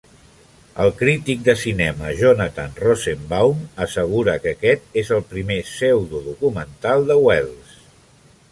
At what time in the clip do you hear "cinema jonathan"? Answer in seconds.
1.63-2.73